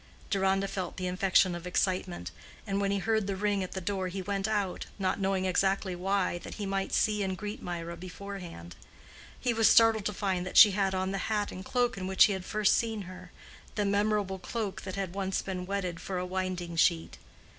[0.31, 2.31] Deronda felt the infection of excitement,
[2.65, 5.95] and when he heard the ring at the door, he went out, not knowing exactly
[5.95, 8.75] why, that he might see and greet Mirah beforehand.
[9.39, 12.23] He was startled to find that she had on the hat and cloak in which
[12.25, 16.77] he had first seen her—the memorable cloak that had once been wetted for a winding
[16.77, 17.19] sheet.